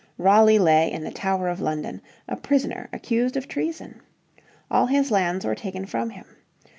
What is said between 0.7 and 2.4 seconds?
in the Tower of London, a